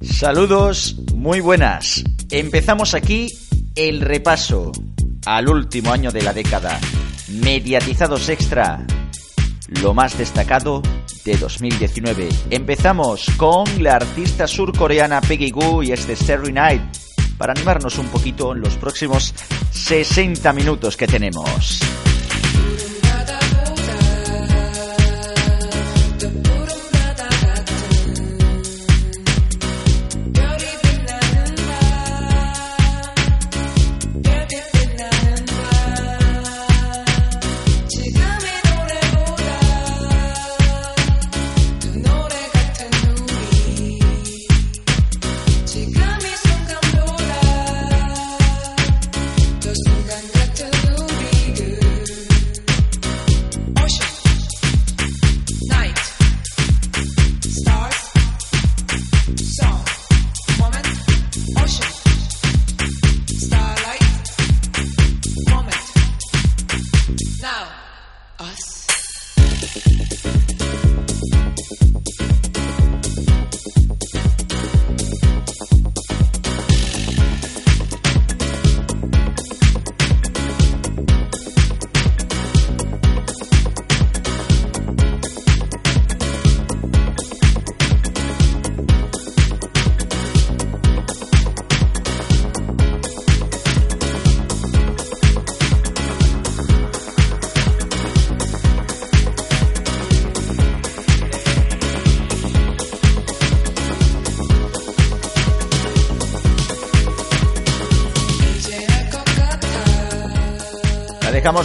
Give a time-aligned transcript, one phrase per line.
[0.00, 2.04] Saludos, muy buenas.
[2.30, 3.28] Empezamos aquí
[3.74, 4.72] el repaso
[5.24, 6.78] al último año de la década.
[7.28, 8.86] Mediatizados extra.
[9.82, 10.82] Lo más destacado
[11.24, 12.28] de 2019.
[12.50, 16.82] Empezamos con la artista surcoreana Peggy Goo y este Starry Night
[17.38, 19.34] para animarnos un poquito en los próximos
[19.70, 21.80] 60 minutos que tenemos.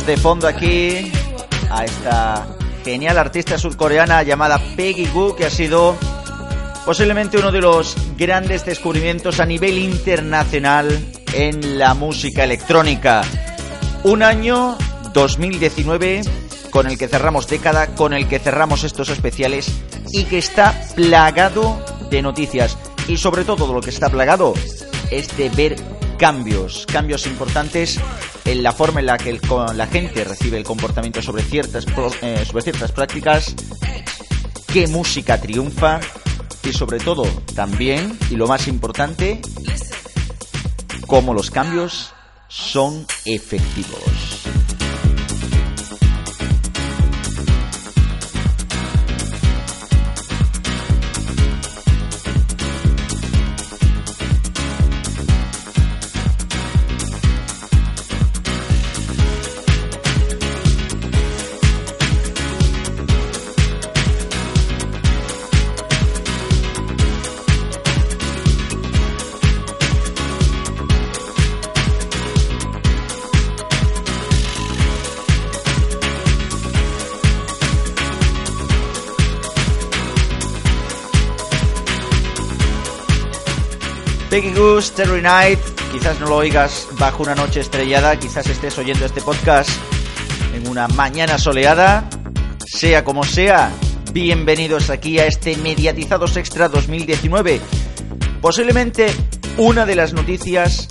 [0.05, 1.11] De fondo aquí
[1.69, 2.47] a esta
[2.83, 5.95] genial artista surcoreana llamada Peggy Goo, que ha sido
[6.85, 10.87] posiblemente uno de los grandes descubrimientos a nivel internacional
[11.33, 13.21] en la música electrónica.
[14.03, 14.77] Un año
[15.13, 16.21] 2019
[16.71, 19.71] con el que cerramos década, con el que cerramos estos especiales
[20.11, 22.77] y que está plagado de noticias.
[23.07, 24.53] Y sobre todo lo que está plagado
[25.11, 25.75] es de ver
[26.17, 27.99] cambios, cambios importantes
[28.45, 29.39] en la forma en la que
[29.75, 31.85] la gente recibe el comportamiento sobre ciertas,
[32.21, 33.55] eh, sobre ciertas prácticas,
[34.71, 35.99] qué música triunfa
[36.63, 37.23] y sobre todo
[37.55, 39.41] también, y lo más importante,
[41.07, 42.13] cómo los cambios
[42.47, 44.40] son efectivos.
[84.31, 85.59] Peggy Goose, Terry Night.
[85.91, 89.69] Quizás no lo oigas bajo una noche estrellada, quizás estés oyendo este podcast
[90.55, 92.09] en una mañana soleada.
[92.65, 93.73] Sea como sea,
[94.13, 97.59] bienvenidos aquí a este Mediatizados Extra 2019.
[98.41, 99.13] Posiblemente
[99.57, 100.87] una de las noticias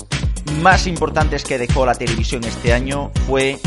[0.61, 3.59] más importantes que dejó la televisión este año fue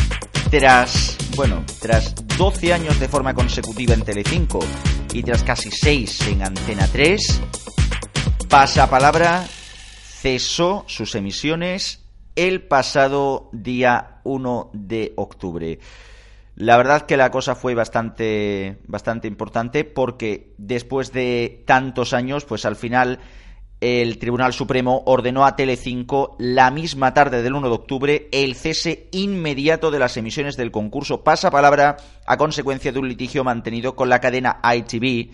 [0.52, 4.60] tras, bueno, tras 12 años de forma consecutiva en Telecinco
[5.12, 7.42] y tras casi 6 en Antena 3,
[8.48, 9.48] pasa palabra
[10.24, 12.06] cesó sus emisiones
[12.38, 15.80] el pasado día 1 de octubre.
[16.56, 22.64] La verdad que la cosa fue bastante, bastante importante porque después de tantos años, pues
[22.64, 23.20] al final
[23.82, 29.10] el Tribunal Supremo ordenó a Telecinco la misma tarde del 1 de octubre el cese
[29.12, 34.22] inmediato de las emisiones del concurso Pasapalabra a consecuencia de un litigio mantenido con la
[34.22, 35.34] cadena ITV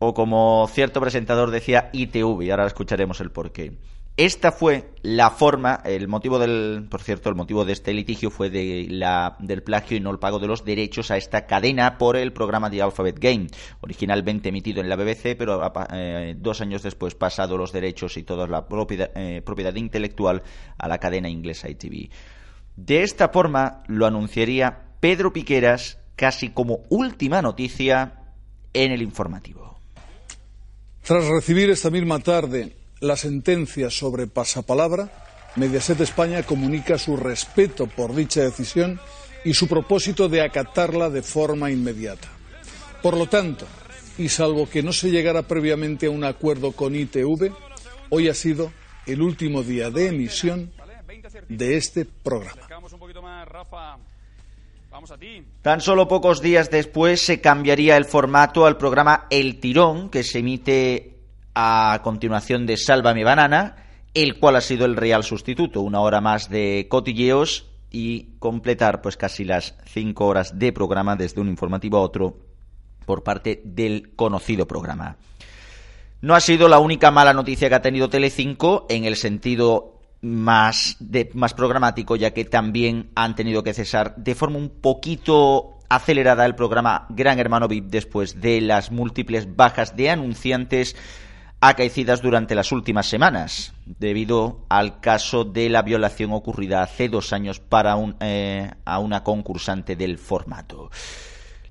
[0.00, 3.76] o como cierto presentador decía ITV, y ahora escucharemos el porqué.
[4.16, 8.50] Esta fue la forma, el motivo del, por cierto, el motivo de este litigio fue
[8.50, 12.16] de la, del plagio y no el pago de los derechos a esta cadena por
[12.16, 13.46] el programa de Alphabet Game,
[13.80, 15.62] originalmente emitido en la BBC, pero
[15.92, 20.42] eh, dos años después pasado los derechos y toda la propiedad, eh, propiedad intelectual
[20.76, 22.10] a la cadena inglesa ITV.
[22.76, 28.20] De esta forma lo anunciaría Pedro Piqueras casi como última noticia
[28.74, 29.80] en el informativo.
[31.02, 35.10] Tras recibir esta misma tarde la sentencia sobre pasapalabra,
[35.56, 39.00] Mediaset España comunica su respeto por dicha decisión
[39.44, 42.28] y su propósito de acatarla de forma inmediata.
[43.02, 43.66] Por lo tanto,
[44.18, 47.52] y salvo que no se llegara previamente a un acuerdo con ITV,
[48.10, 48.70] hoy ha sido
[49.06, 50.70] el último día de emisión
[51.48, 52.62] de este programa.
[55.62, 60.40] Tan solo pocos días después se cambiaría el formato al programa El Tirón, que se
[60.40, 61.19] emite
[61.54, 63.76] a continuación de Salva mi banana,
[64.14, 69.16] el cual ha sido el real sustituto, una hora más de cotilleos y completar pues
[69.16, 72.38] casi las cinco horas de programa desde un informativo a otro
[73.04, 75.16] por parte del conocido programa.
[76.20, 80.98] No ha sido la única mala noticia que ha tenido Telecinco en el sentido más,
[81.32, 86.54] más programático, ya que también han tenido que cesar de forma un poquito acelerada el
[86.54, 90.94] programa Gran Hermano VIP después de las múltiples bajas de anunciantes
[91.60, 97.60] acaecidas durante las últimas semanas, debido al caso de la violación ocurrida hace dos años
[97.60, 100.90] para un, eh, a una concursante del formato.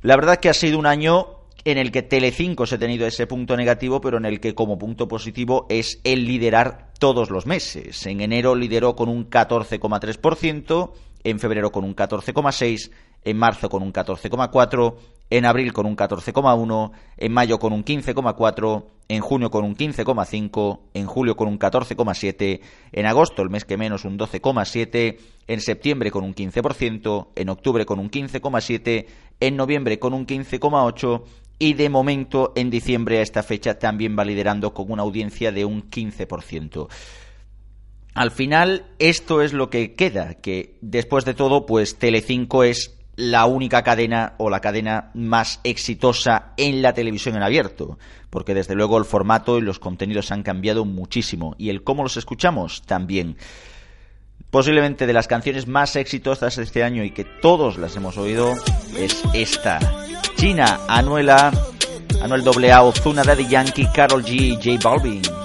[0.01, 3.27] La verdad que ha sido un año en el que Telecinco se ha tenido ese
[3.27, 8.05] punto negativo, pero en el que como punto positivo es el liderar todos los meses.
[8.05, 10.91] En enero lideró con un 14,3%,
[11.23, 12.91] en febrero con un 14,6%,
[13.25, 14.95] en marzo con un 14,4%,
[15.29, 20.79] en abril con un 14,1%, en mayo con un 15,4%, en junio con un 15,5%,
[20.93, 22.59] en julio con un 14,7%,
[22.91, 25.17] en agosto, el mes que menos, un 12,7%,
[25.47, 29.05] en septiembre con un 15%, en octubre con un 15,7%,
[29.39, 31.23] en noviembre con un 15,8%
[31.59, 35.65] y de momento en diciembre a esta fecha también va liderando con una audiencia de
[35.65, 36.87] un 15%.
[38.13, 43.45] Al final esto es lo que queda, que después de todo pues Telecinco es la
[43.45, 47.99] única cadena o la cadena más exitosa en la televisión en abierto,
[48.29, 52.15] porque desde luego el formato y los contenidos han cambiado muchísimo y el cómo los
[52.15, 53.35] escuchamos también.
[54.51, 58.53] Posiblemente de las canciones más exitosas de este año y que todos las hemos oído
[58.97, 59.79] es esta.
[60.37, 61.51] China, Anuela,
[62.21, 65.38] Anuel AA, Ozuna, Daddy Yankee, Carol G, J Balvin.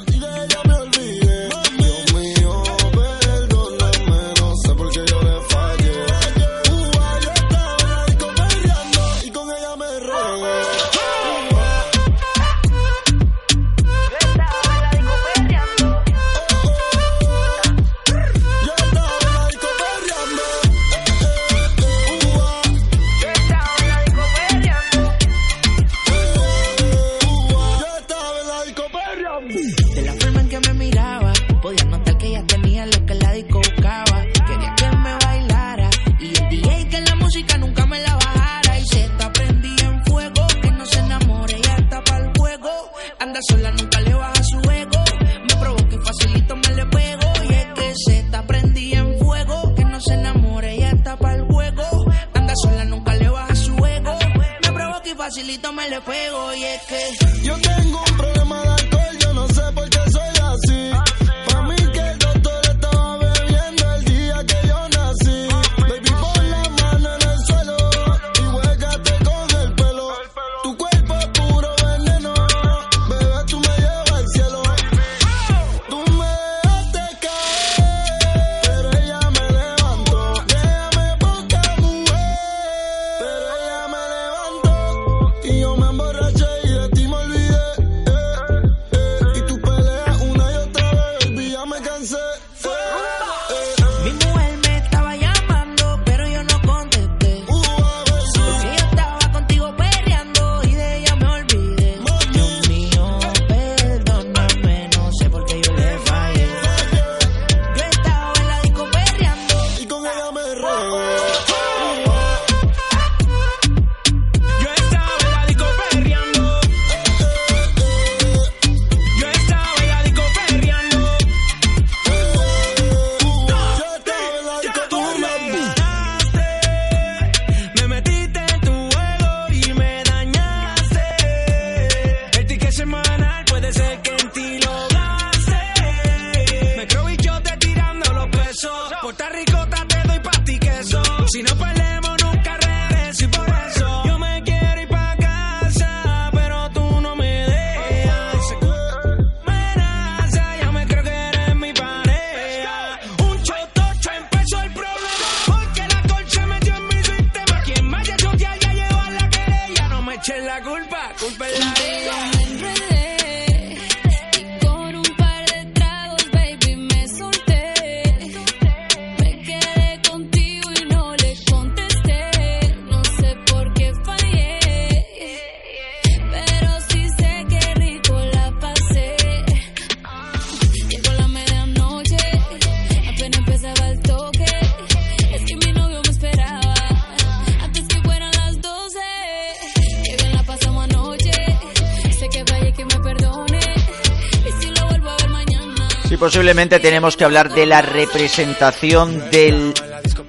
[196.45, 199.73] Posiblemente tenemos que hablar de la representación del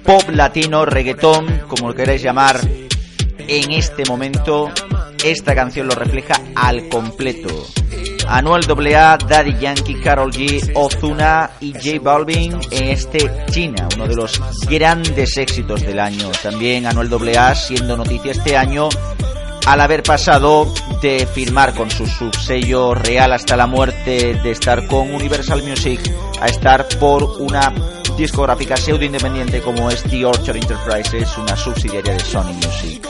[0.02, 2.58] pop latino, reggaetón, como lo queráis llamar,
[3.46, 4.70] en este momento.
[5.22, 7.66] Esta canción lo refleja al completo.
[8.28, 8.64] Anuel
[8.96, 14.40] AA, Daddy Yankee, Carol G, Ozuna y J Balvin en este China, uno de los
[14.70, 16.30] grandes éxitos del año.
[16.42, 18.88] También Anuel AA siendo noticia este año
[19.66, 25.12] al haber pasado de firmar con su subsello real hasta la muerte de estar con
[25.12, 26.00] Universal Music
[26.40, 27.74] a estar por una
[28.16, 33.06] discográfica pseudo independiente como es The Orchard Enterprises, una subsidiaria de Sony Music.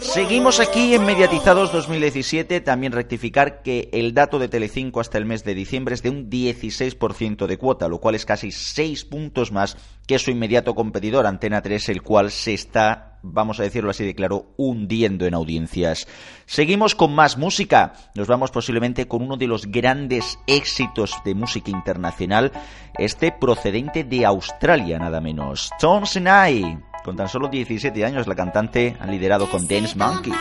[0.00, 5.44] Seguimos aquí en Mediatizados 2017, también rectificar que el dato de Telecinco hasta el mes
[5.44, 9.76] de diciembre es de un 16% de cuota, lo cual es casi 6 puntos más
[10.06, 14.14] que su inmediato competidor Antena 3, el cual se está, vamos a decirlo así de
[14.14, 16.06] claro, hundiendo en audiencias.
[16.46, 21.70] Seguimos con más música, nos vamos posiblemente con uno de los grandes éxitos de música
[21.70, 22.52] internacional,
[22.98, 26.78] este procedente de Australia nada menos, Tones and I.
[27.04, 30.32] Con tan solo 17 años, la cantante ha liderado con Dance Monkey.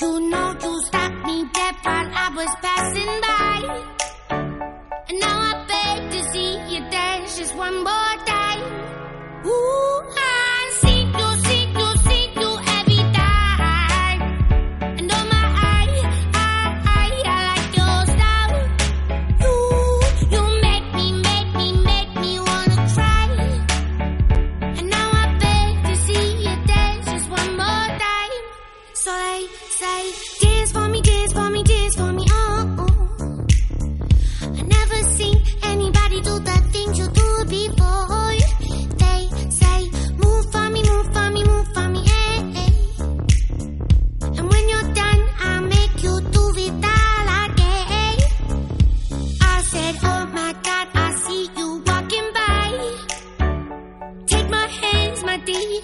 [0.00, 4.01] You know you stopped me dead while I was passing by.
[5.12, 8.11] And now I beg to see you dance just one more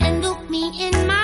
[0.01, 1.18] and look me in my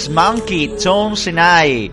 [0.00, 1.92] James Monkey, Tones and I.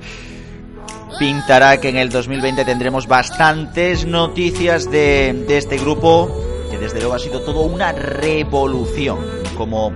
[1.20, 6.32] Pintará que en el 2020 tendremos bastantes noticias de, de este grupo,
[6.72, 9.20] que desde luego ha sido todo una revolución,
[9.58, 9.92] como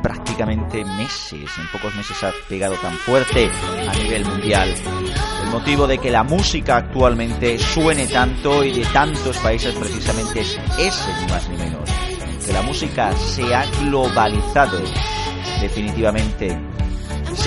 [0.00, 3.50] prácticamente meses, en pocos meses ha pegado tan fuerte
[3.88, 4.72] a nivel mundial.
[5.42, 10.56] El motivo de que la música actualmente suene tanto y de tantos países precisamente es
[10.78, 11.90] ese, ni más ni menos.
[12.46, 14.80] Que la música se ha globalizado
[15.60, 16.65] definitivamente.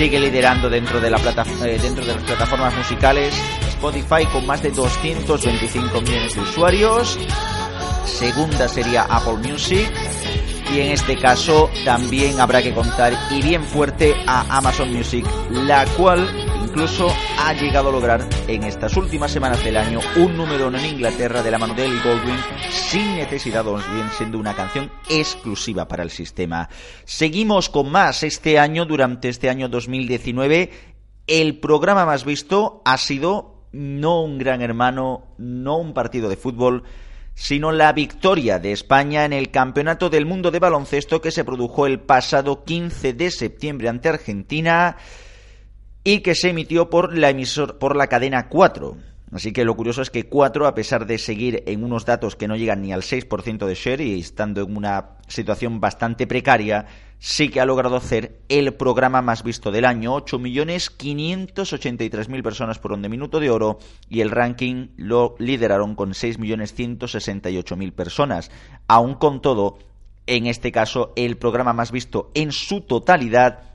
[0.00, 3.34] Sigue liderando dentro de, la plata, eh, dentro de las plataformas musicales
[3.68, 7.18] Spotify con más de 225 millones de usuarios.
[8.06, 9.92] Segunda sería Apple Music
[10.74, 15.84] y en este caso también habrá que contar y bien fuerte a Amazon Music, la
[15.98, 16.26] cual
[16.70, 21.42] incluso ha llegado a lograr en estas últimas semanas del año un número en Inglaterra
[21.42, 22.36] de la mano de Ellie Goldwyn
[22.70, 26.68] sin necesidad, o bien siendo una canción exclusiva para el sistema.
[27.04, 30.70] Seguimos con más este año, durante este año 2019,
[31.26, 36.84] el programa más visto ha sido no un gran hermano, no un partido de fútbol,
[37.34, 41.86] sino la victoria de España en el Campeonato del Mundo de Baloncesto que se produjo
[41.86, 44.96] el pasado 15 de septiembre ante Argentina
[46.04, 48.96] y que se emitió por la emisor por la cadena 4.
[49.32, 52.48] Así que lo curioso es que 4, a pesar de seguir en unos datos que
[52.48, 56.86] no llegan ni al 6% de share y estando en una situación bastante precaria,
[57.20, 63.02] sí que ha logrado hacer el programa más visto del año, 8.583.000 personas por un
[63.02, 63.78] minuto de oro
[64.08, 68.50] y el ranking lo lideraron con 6.168.000 personas.
[68.88, 69.78] Aún con todo,
[70.26, 73.69] en este caso, el programa más visto en su totalidad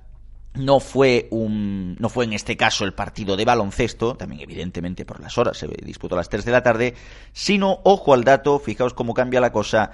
[0.56, 5.20] no fue un no fue en este caso el partido de baloncesto, también evidentemente por
[5.20, 6.94] las horas, se disputó a las 3 de la tarde,
[7.34, 9.92] sino ojo al dato, fijaos cómo cambia la cosa,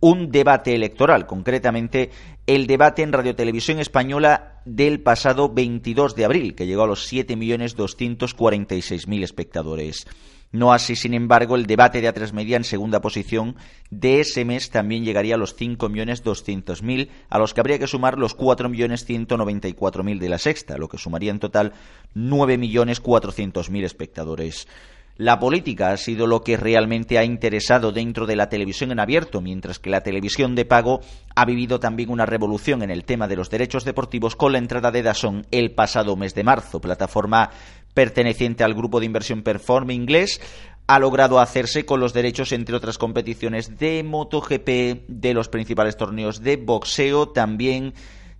[0.00, 2.10] un debate electoral, concretamente
[2.46, 9.24] el debate en Radiotelevisión Española del pasado 22 de abril, que llegó a los 7.246.000
[9.24, 10.06] espectadores.
[10.54, 13.56] No así, sin embargo, el debate de A3 Media en segunda posición
[13.90, 18.38] de ese mes también llegaría a los 5.200.000, a los que habría que sumar los
[18.38, 21.72] 4.194.000 de la sexta, lo que sumaría en total
[22.14, 24.68] 9.400.000 espectadores.
[25.16, 29.40] La política ha sido lo que realmente ha interesado dentro de la televisión en abierto,
[29.40, 31.00] mientras que la televisión de pago
[31.34, 34.90] ha vivido también una revolución en el tema de los derechos deportivos con la entrada
[34.90, 37.50] de Dazón el pasado mes de marzo, plataforma
[37.94, 40.40] perteneciente al grupo de inversión Perform inglés,
[40.86, 46.42] ha logrado hacerse con los derechos, entre otras competiciones, de MotoGP, de los principales torneos
[46.42, 47.94] de boxeo, también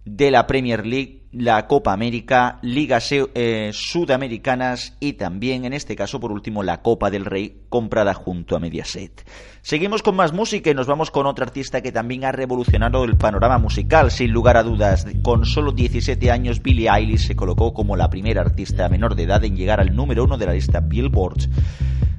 [0.04, 6.20] de la Premier League, la Copa América, Ligas eh, Sudamericanas y también, en este caso,
[6.20, 9.26] por último, la Copa del Rey comprada junto a Mediaset.
[9.62, 13.16] Seguimos con más música y nos vamos con otra artista que también ha revolucionado el
[13.16, 15.06] panorama musical, sin lugar a dudas.
[15.22, 19.44] Con solo 17 años, Billie Eilish se colocó como la primera artista menor de edad
[19.44, 21.48] en llegar al número uno de la lista Billboard.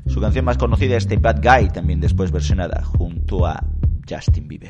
[0.08, 3.64] Su canción más conocida es The Bad Guy, también después versionada junto a
[4.08, 4.70] Justin Bieber.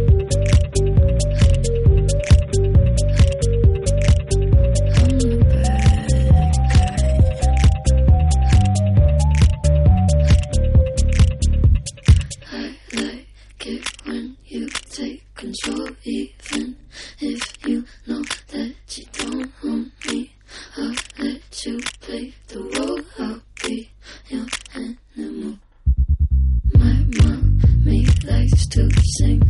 [29.17, 29.40] Sing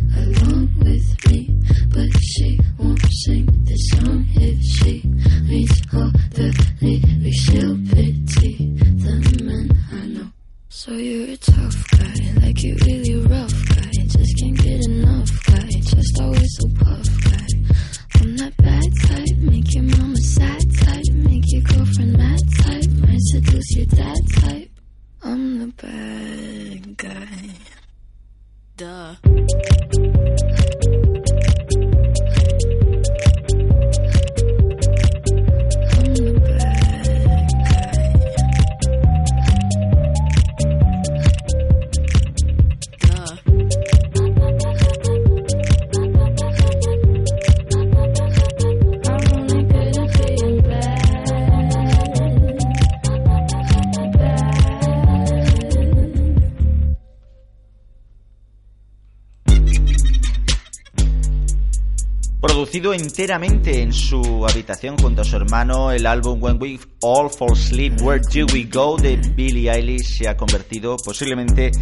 [63.12, 68.00] enteramente en su habitación junto a su hermano, el álbum When We All Fall Asleep,
[68.00, 71.72] Where Do We Go de Billie Eilish se ha convertido posiblemente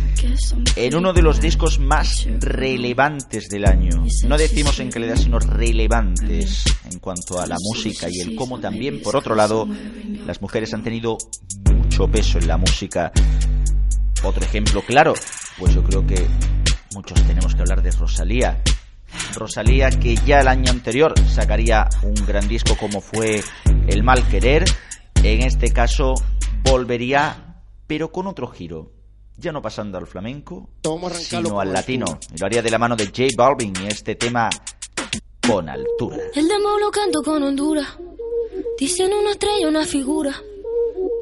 [0.75, 4.05] en uno de los discos más relevantes del año.
[4.27, 9.01] No decimos en calidad, sino relevantes en cuanto a la música y el cómo también,
[9.01, 9.69] por otro lado,
[10.27, 11.17] las mujeres han tenido
[11.73, 13.13] mucho peso en la música.
[14.25, 15.15] Otro ejemplo claro,
[15.61, 16.27] pues yo creo que
[16.93, 18.61] muchos tenemos que hablar de Rosalía
[19.35, 23.43] Rosalía que ya el año anterior sacaría un gran disco como fue
[23.87, 24.65] El Mal Querer,
[25.23, 26.15] en este caso
[26.65, 27.51] volvería
[27.87, 28.93] pero con otro giro.
[29.37, 30.69] Ya no pasando al flamenco,
[31.13, 32.21] sino al latino.
[32.33, 34.49] Y lo haría de la mano de J Balvin y este tema
[35.45, 36.19] con altura.
[36.35, 37.89] El demo lo canto con Honduras.
[38.79, 40.31] Dicen una estrella, una figura.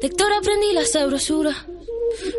[0.01, 1.55] De Héctor aprendí la sabrosura.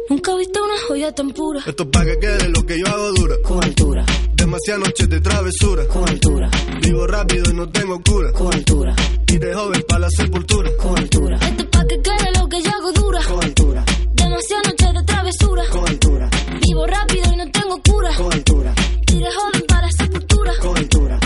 [0.08, 1.62] Nunca he visto una joya tan pura.
[1.66, 3.36] Esto es pa' que quede lo que yo hago dura.
[3.42, 4.06] Con altura.
[4.50, 5.86] Demasiadas noches de travesura.
[5.86, 6.50] Con altura.
[6.82, 8.32] Vivo rápido y no tengo cura.
[8.32, 8.96] Con altura.
[9.28, 10.70] Y de joven para la sepultura.
[10.76, 11.38] Con altura.
[11.40, 13.20] Esto es pa' que quede lo que yo hago dura.
[13.22, 13.84] Con altura.
[14.12, 15.62] Demasiadas noches de travesura.
[15.70, 16.30] Con altura.
[16.66, 18.10] Vivo rápido y no tengo cura.
[18.16, 18.74] Con altura.
[19.06, 20.52] Y de joven para la sepultura.
[20.60, 21.20] Con altura.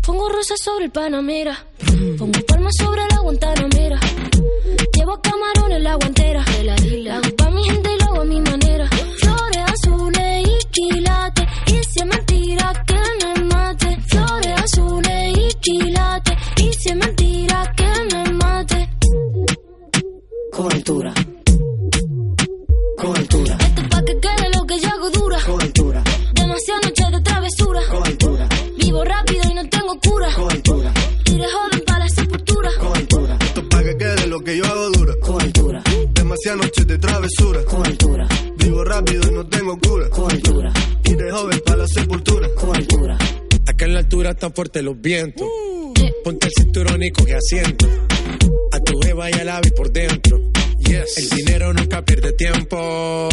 [0.00, 1.66] Pongo rosas sobre el Panamera.
[2.16, 4.00] Pongo palmas sobre la Guantanamera.
[4.96, 6.44] Llevo camarones en la guantera.
[6.62, 7.36] La hago
[20.60, 21.14] Con altura.
[22.98, 23.56] Con altura.
[23.60, 25.38] Esto es pa' que quede lo que yo hago dura.
[25.46, 26.04] Con altura.
[26.34, 27.80] Demasiadas noches de travesura.
[27.90, 28.48] Con altura.
[28.76, 30.34] Vivo rápido y no tengo cura.
[30.34, 30.92] Con altura.
[31.24, 32.70] Y de joven para la sepultura.
[32.78, 33.38] Con altura.
[33.40, 35.14] Esto es pa' que quede lo que yo hago dura.
[35.22, 35.82] Con altura.
[36.12, 37.64] Demasiadas noches de travesura.
[37.64, 38.28] Con altura.
[38.58, 40.10] Vivo rápido y no tengo cura.
[40.10, 40.72] Con altura.
[41.06, 42.48] Y de joven para la sepultura.
[42.54, 43.16] Con altura.
[43.66, 45.48] Acá en la altura están fuertes los vientos.
[46.22, 47.86] Ponte el cinturón y coge asiento.
[49.10, 50.40] A tu jeva y al ave por dentro.
[51.16, 53.28] El dinero nunca pierde tiempo.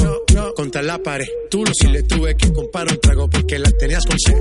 [0.55, 1.27] Contra la pared.
[1.51, 4.35] Tú lo si le tuve que comprar un trago porque la tenías con sed.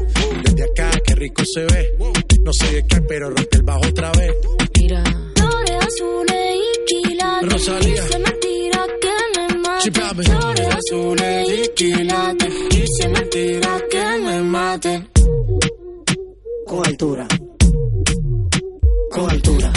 [0.44, 1.94] Desde acá, qué rico se ve.
[2.42, 4.32] No sé de qué, pero rompe el bajo otra vez.
[4.80, 5.04] Mira.
[5.36, 7.52] Flores azules y quilates.
[7.52, 7.92] Rosalía.
[7.92, 9.82] Y si es mentira que me mate.
[9.82, 10.30] Sí.
[10.30, 12.54] Flores azules y quilates.
[12.70, 15.06] Y si es mentira que me mate.
[16.66, 17.28] Con altura.
[19.10, 19.72] Con altura.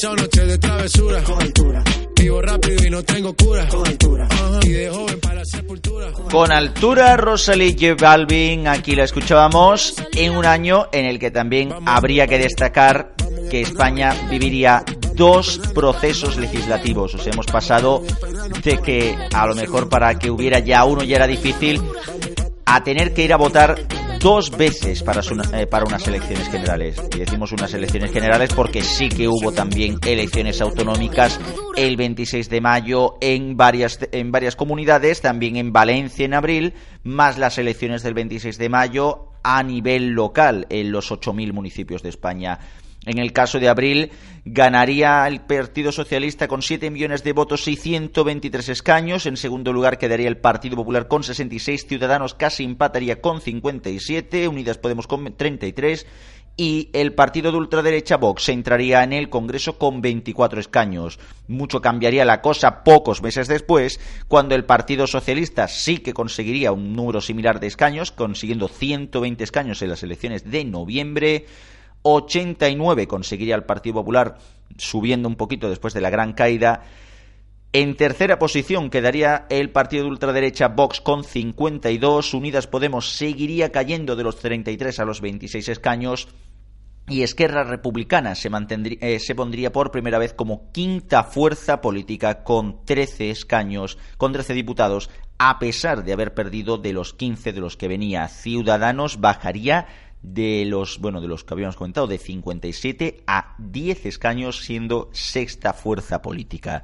[0.00, 0.16] Dura.
[0.16, 1.22] Demasiado noche de travesura.
[1.24, 1.84] Con altura.
[2.14, 3.68] Vivo rápido y no tengo cura.
[3.68, 4.28] Con altura.
[4.30, 4.60] Ajá.
[4.64, 6.12] Y de joven para la sepultura.
[6.30, 11.74] Con altura, Rosalie J Balvin, aquí la escuchábamos, en un año en el que también
[11.86, 13.14] habría que destacar
[13.50, 14.84] que España viviría
[15.14, 17.14] dos procesos legislativos.
[17.14, 18.02] O sea, hemos pasado
[18.62, 21.80] de que a lo mejor para que hubiera ya uno ya era difícil,
[22.70, 23.76] a tener que ir a votar
[24.20, 27.00] dos veces para, su- eh, para unas elecciones generales.
[27.14, 31.38] Y decimos unas elecciones generales porque sí que hubo también elecciones autonómicas
[31.76, 37.38] el 26 de mayo en varias, en varias comunidades, también en Valencia en abril, más
[37.38, 42.58] las elecciones del 26 de mayo a nivel local en los 8.000 municipios de España.
[43.06, 44.10] En el caso de abril,
[44.44, 49.26] ganaría el Partido Socialista con 7 millones de votos y 123 escaños.
[49.26, 51.86] En segundo lugar quedaría el Partido Popular con 66.
[51.86, 54.48] Ciudadanos casi empataría con 57.
[54.48, 56.06] Unidas Podemos con 33.
[56.60, 61.20] Y el partido de ultraderecha Vox entraría en el Congreso con 24 escaños.
[61.46, 66.94] Mucho cambiaría la cosa pocos meses después, cuando el Partido Socialista sí que conseguiría un
[66.94, 71.46] número similar de escaños, consiguiendo 120 escaños en las elecciones de noviembre.
[72.02, 74.38] 89 conseguiría el Partido Popular,
[74.76, 76.82] subiendo un poquito después de la gran caída.
[77.72, 82.32] En tercera posición quedaría el partido de ultraderecha Vox con 52.
[82.32, 86.28] Unidas Podemos seguiría cayendo de los 33 a los 26 escaños.
[87.10, 92.42] Y Esquerra Republicana se, mantendrí- eh, se pondría por primera vez como quinta fuerza política
[92.42, 95.08] con 13 escaños, con 13 diputados,
[95.38, 98.28] a pesar de haber perdido de los 15 de los que venía.
[98.28, 99.86] Ciudadanos bajaría
[100.22, 105.72] de los, bueno, de los que habíamos comentado, de 57 a 10 escaños, siendo sexta
[105.72, 106.82] fuerza política.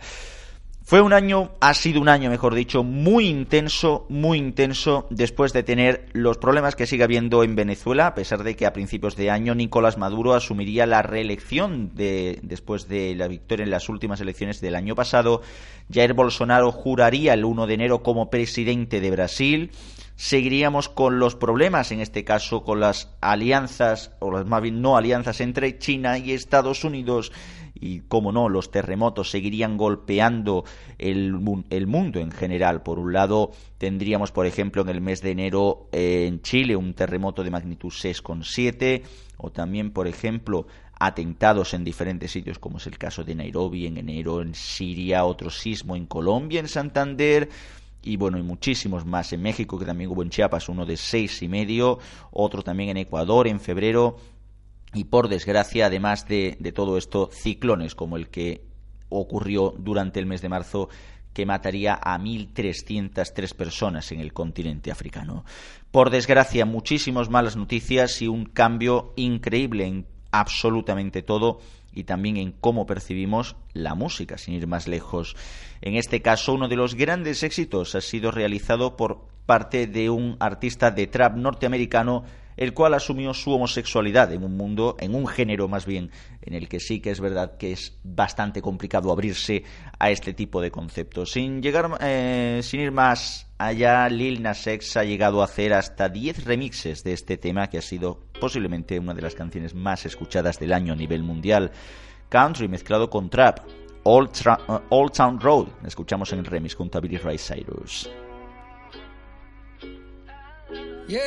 [0.86, 5.62] Fue un año, ha sido un año, mejor dicho, muy intenso, muy intenso, después de
[5.62, 9.30] tener los problemas que sigue habiendo en Venezuela, a pesar de que a principios de
[9.30, 14.60] año Nicolás Maduro asumiría la reelección de, después de la victoria en las últimas elecciones
[14.60, 15.40] del año pasado.
[15.90, 19.70] Jair Bolsonaro juraría el 1 de enero como presidente de Brasil.
[20.16, 24.96] Seguiríamos con los problemas, en este caso con las alianzas, o las más bien no
[24.96, 27.32] alianzas entre China y Estados Unidos,
[27.74, 30.64] y como no, los terremotos seguirían golpeando
[30.96, 31.34] el,
[31.70, 32.82] el, mundo en general.
[32.82, 36.94] Por un lado, tendríamos, por ejemplo, en el mes de enero eh, en Chile un
[36.94, 39.02] terremoto de magnitud 6,7,
[39.38, 40.66] o también, por ejemplo,
[40.98, 45.50] atentados en diferentes sitios, como es el caso de Nairobi en enero, en Siria, otro
[45.50, 47.48] sismo en Colombia, en Santander,
[48.04, 51.42] y bueno, y muchísimos más en México, que también hubo en Chiapas uno de seis
[51.42, 51.98] y medio,
[52.30, 54.16] otro también en Ecuador en febrero,
[54.92, 58.62] y por desgracia, además de, de todo esto, ciclones como el que
[59.08, 60.88] ocurrió durante el mes de marzo
[61.32, 65.44] que mataría a 1.303 personas en el continente africano.
[65.90, 71.60] Por desgracia, muchísimas malas noticias y un cambio increíble en absolutamente todo
[71.94, 75.36] y también en cómo percibimos la música, sin ir más lejos.
[75.80, 80.36] En este caso, uno de los grandes éxitos ha sido realizado por parte de un
[80.40, 82.24] artista de trap norteamericano
[82.56, 86.10] el cual asumió su homosexualidad en un mundo, en un género más bien,
[86.42, 89.64] en el que sí que es verdad que es bastante complicado abrirse
[89.98, 91.32] a este tipo de conceptos.
[91.32, 96.08] Sin llegar, eh, sin ir más allá, Lil Nas X ha llegado a hacer hasta
[96.08, 100.58] 10 remixes de este tema que ha sido posiblemente una de las canciones más escuchadas
[100.58, 101.72] del año a nivel mundial.
[102.28, 103.60] Country mezclado con trap.
[104.06, 104.30] Old,
[104.68, 108.10] uh, Town Road, escuchamos en el remix junto a Billy Ray Cyrus.
[111.06, 111.20] Yeah,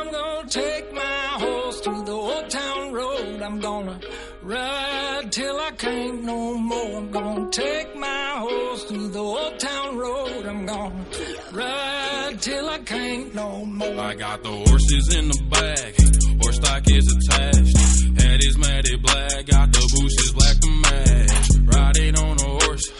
[0.00, 1.00] I'm gonna take my
[1.38, 3.42] horse through the old town road.
[3.42, 4.00] I'm gonna
[4.42, 6.96] ride till I can't no more.
[6.96, 10.46] I'm gonna take my horse through the old town road.
[10.46, 11.04] I'm gonna
[11.52, 13.98] ride till I can't no more.
[14.00, 15.94] I got the horses in the back,
[16.42, 18.20] horse stock is attached.
[18.20, 21.76] Head is matted black, got the bushes black to match.
[21.76, 22.90] Riding on a horse,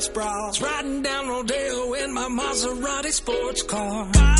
[0.00, 0.62] sports bras.
[0.62, 4.39] Riding down Rodeo in my Maserati sports car.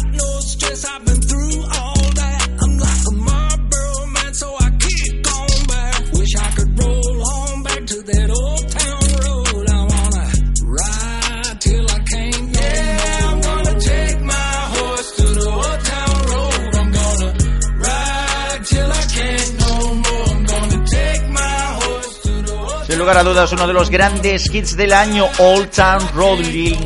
[23.11, 26.79] Lugar a dudas, uno de los grandes hits del año, Old Town Road, Lil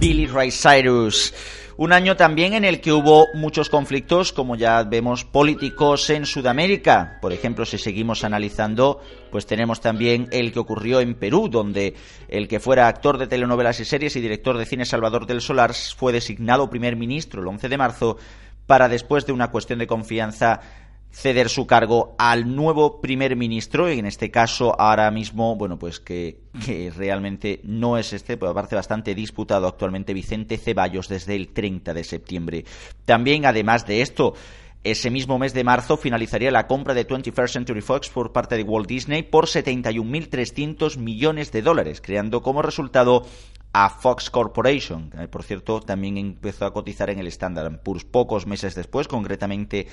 [0.00, 1.34] Billy Ray Cyrus.
[1.76, 7.18] Un año también en el que hubo muchos conflictos, como ya vemos, políticos en Sudamérica.
[7.20, 11.94] Por ejemplo, si seguimos analizando, pues tenemos también el que ocurrió en Perú, donde
[12.28, 15.74] el que fuera actor de telenovelas y series y director de cine Salvador del Solar
[15.74, 18.16] fue designado primer ministro el 11 de marzo
[18.66, 20.60] para después de una cuestión de confianza
[21.16, 25.98] ceder su cargo al nuevo primer ministro, y en este caso ahora mismo, bueno, pues
[25.98, 26.42] que,
[26.94, 32.04] realmente no es este, pero aparte bastante disputado actualmente Vicente Ceballos desde el 30 de
[32.04, 32.64] septiembre.
[33.06, 34.34] También, además de esto,
[34.84, 38.62] ese mismo mes de marzo finalizaría la compra de 21st Century Fox por parte de
[38.62, 43.24] Walt Disney por 71.300 millones de dólares, creando como resultado
[43.72, 45.08] a Fox Corporation.
[45.08, 49.86] que, Por cierto, también empezó a cotizar en el Standard Poor's pocos meses después, concretamente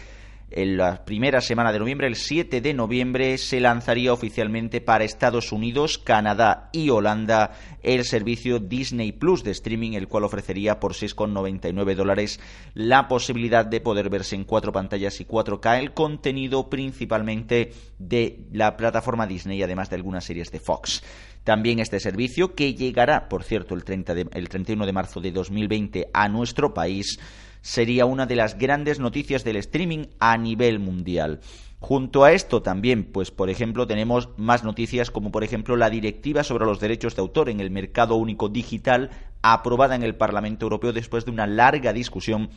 [0.52, 5.52] en la primera semana de noviembre, el 7 de noviembre, se lanzaría oficialmente para Estados
[5.52, 11.96] Unidos, Canadá y Holanda el servicio Disney Plus de streaming, el cual ofrecería por 6,99
[11.96, 12.40] dólares
[12.76, 18.78] la posibilidad de poder verse en cuatro pantallas y 4K el contenido principalmente de la
[18.78, 21.04] plataforma Disney, además de algunas series de Fox.
[21.44, 25.32] También este servicio, que llegará, por cierto, el, 30 de- el 31 de marzo de
[25.32, 27.20] 2020 a nuestro país,
[27.64, 31.40] sería una de las grandes noticias del streaming a nivel mundial.
[31.80, 36.44] Junto a esto también, pues por ejemplo, tenemos más noticias como por ejemplo la directiva
[36.44, 39.10] sobre los derechos de autor en el mercado único digital
[39.42, 42.50] aprobada en el Parlamento Europeo después de una larga discusión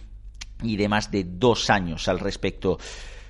[0.62, 2.78] y de más de dos años al respecto.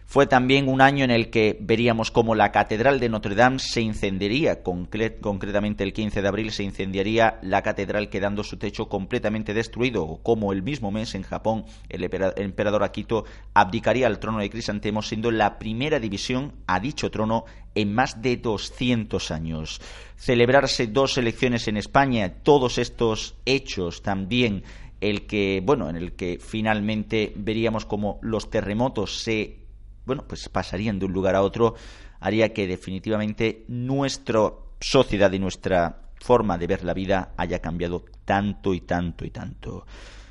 [0.09, 3.81] Fue también un año en el que veríamos cómo la Catedral de Notre Dame se
[3.81, 10.05] incendiaría, concretamente el 15 de abril se incendiaría la catedral quedando su techo completamente destruido,
[10.05, 15.03] o como el mismo mes en Japón el emperador Akito abdicaría al trono de Crisantemo
[15.03, 19.81] siendo la primera división a dicho trono en más de 200 años.
[20.17, 24.63] Celebrarse dos elecciones en España, todos estos hechos también
[25.01, 29.66] el que, bueno, en el que finalmente veríamos como los terremotos se
[30.07, 31.75] bueno, pues pasarían de un lugar a otro,
[32.21, 38.73] haría que definitivamente nuestra sociedad y nuestra forma de ver la vida haya cambiado tanto
[38.73, 39.87] y tanto y tanto.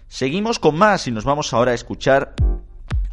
[0.07, 2.35] Seguimos con más y nos vamos ahora a escuchar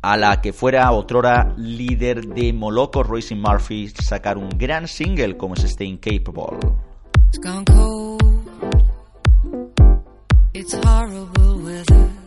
[0.02, 5.54] a la que fuera otrora líder de Moloco, Royce Murphy, sacar un gran single como
[5.54, 6.58] es este Incapable.
[10.54, 12.21] It's It's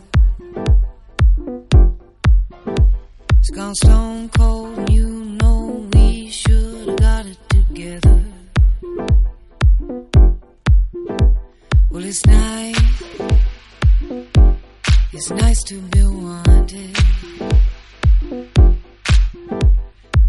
[3.51, 5.07] gone stone cold, you
[5.39, 8.23] know we should have got it together.
[11.91, 13.03] Well, it's nice,
[15.13, 16.97] it's nice to be wanted.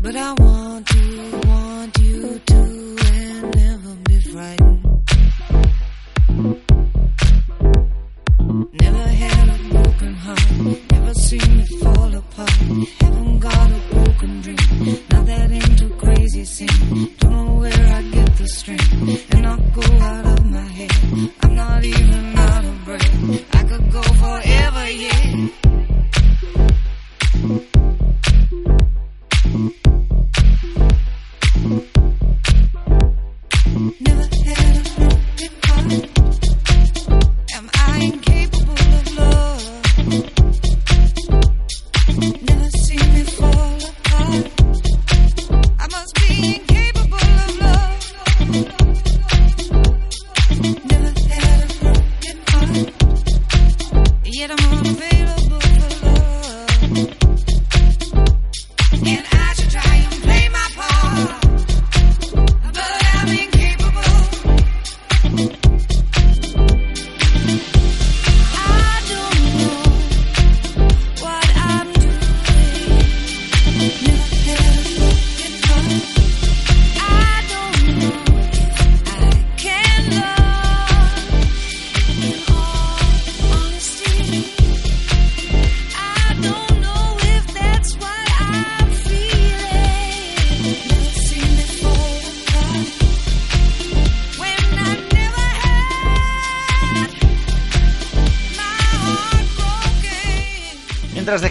[0.02, 2.65] But I want to, want you to,
[12.37, 12.51] apart.
[13.01, 14.57] Haven't got a broken dream,
[15.11, 17.14] now that ain't too crazy scene.
[17.18, 21.31] Don't know where I get the strength, and I go out of my head.
[21.40, 23.55] I'm not even out of breath.
[23.55, 25.65] I could go forever, yeah.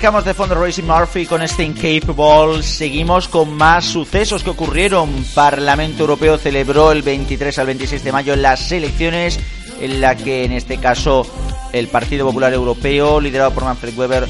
[0.06, 5.10] Dejamos de fondo Royce Murphy con este Incapable, seguimos con más sucesos que ocurrieron.
[5.34, 9.40] Parlamento Europeo celebró el 23 al 26 de mayo las elecciones
[9.82, 11.26] en la que en este caso
[11.74, 14.28] el Partido Popular Europeo, liderado por Manfred Weber,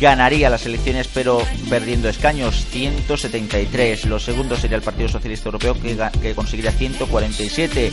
[0.00, 4.06] ganaría las elecciones pero perdiendo escaños, 173.
[4.06, 5.76] Lo segundo sería el Partido Socialista Europeo
[6.20, 7.92] que, conseguiría 147.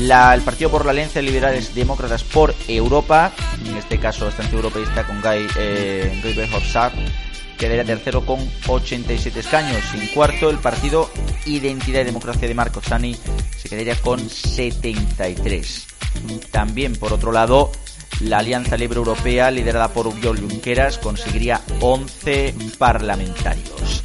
[0.00, 3.32] El Partido por la Alianza de Liberales Demócratas por Europa,
[3.66, 6.92] en este caso bastante europeísta con Guy, eh, Guy Verhofstadt,
[7.58, 9.82] quedaría tercero con 87 escaños.
[9.94, 11.10] En cuarto, el Partido
[11.46, 13.16] Identidad y Democracia de Marco Sani
[13.56, 15.86] se quedaría con 73.
[16.52, 17.72] También, por otro lado,
[18.20, 24.04] la Alianza Libre Europea, liderada por Oriol Junqueras, conseguiría 11 parlamentarios.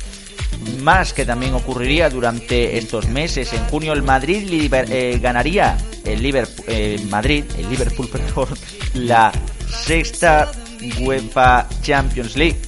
[0.81, 3.53] Más que también ocurriría durante estos meses.
[3.53, 8.09] En junio el Madrid eh, ganaría el Liverpool, eh, Madrid, el Liverpool,
[8.95, 9.31] la
[9.67, 10.51] sexta
[10.99, 12.59] UEFA Champions League.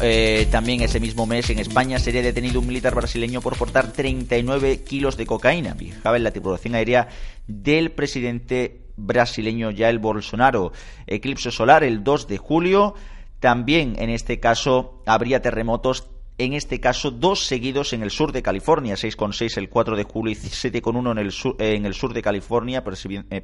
[0.00, 4.82] Eh, también ese mismo mes en España sería detenido un militar brasileño por portar 39
[4.82, 5.74] kilos de cocaína.
[5.74, 7.08] Viajaba en la tripulación aérea
[7.46, 10.72] del presidente brasileño Jair Bolsonaro.
[11.06, 12.94] Eclipse solar el 2 de julio.
[13.40, 18.42] También en este caso habría terremotos en este caso dos seguidos en el sur de
[18.42, 22.22] California, 6,6 el 4 de julio y 7,1 en, el sur, en el sur de
[22.22, 22.82] California,
[23.30, 23.40] eh,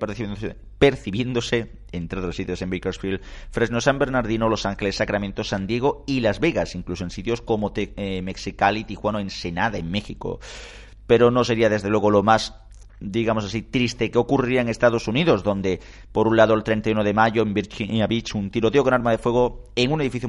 [0.78, 3.20] percibiéndose, entre otros sitios en Bakersfield,
[3.51, 7.72] Fresno, San Bernardino, Los Ángeles, Sacramento, San Diego y Las Vegas, incluso en sitios como
[7.76, 10.41] eh, Mexicali, Tijuana Ensenada, en México.
[11.07, 12.55] Pero no sería desde luego lo más
[13.01, 15.80] digamos así, triste que ocurriría en Estados Unidos, donde
[16.12, 19.18] por un lado el 31 de mayo en Virginia Beach un tiroteo con arma de
[19.18, 20.28] fuego en un edificio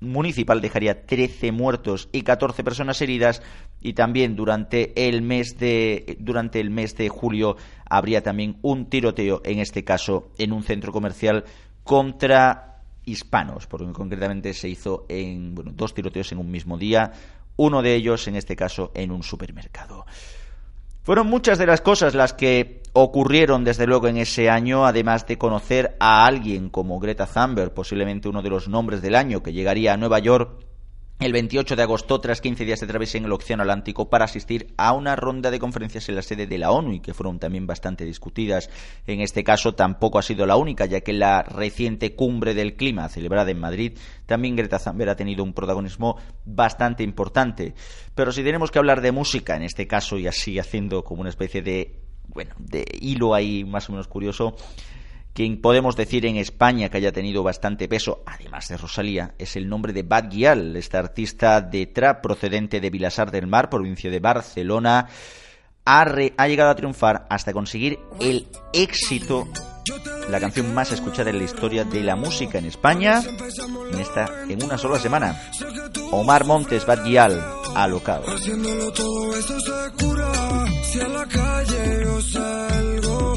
[0.00, 3.42] municipal dejaría 13 muertos y 14 personas heridas
[3.80, 7.56] y también durante el mes de durante el mes de julio
[7.88, 11.44] habría también un tiroteo en este caso en un centro comercial
[11.84, 12.72] contra
[13.04, 17.12] hispanos, porque concretamente se hizo en bueno, dos tiroteos en un mismo día,
[17.56, 20.06] uno de ellos en este caso en un supermercado.
[21.04, 25.36] Fueron muchas de las cosas las que ocurrieron desde luego en ese año, además de
[25.36, 29.94] conocer a alguien como Greta Thunberg, posiblemente uno de los nombres del año, que llegaría
[29.94, 30.64] a Nueva York
[31.24, 34.74] el 28 de agosto, tras 15 días de travesía en el Océano Atlántico, para asistir
[34.76, 37.66] a una ronda de conferencias en la sede de la ONU y que fueron también
[37.66, 38.70] bastante discutidas.
[39.06, 43.08] En este caso tampoco ha sido la única, ya que la reciente cumbre del clima
[43.08, 47.74] celebrada en Madrid, también Greta Thunberg ha tenido un protagonismo bastante importante.
[48.14, 51.30] Pero si tenemos que hablar de música, en este caso, y así haciendo como una
[51.30, 54.56] especie de, bueno, de hilo ahí más o menos curioso,
[55.34, 59.68] quien podemos decir en España que haya tenido bastante peso, además de Rosalía, es el
[59.68, 64.20] nombre de Bad Gyal, esta artista de trap procedente de Vilasar del Mar, provincia de
[64.20, 65.08] Barcelona.
[65.84, 69.48] Ha, llegado a triunfar hasta conseguir el éxito,
[70.30, 73.20] la canción más escuchada en la historia de la música en España,
[74.48, 75.50] en, una sola semana.
[76.12, 77.42] Omar Montes, Bad Gyal,
[77.74, 78.38] alocado.
[78.38, 78.50] Si
[81.00, 83.31] a la calle yo salgo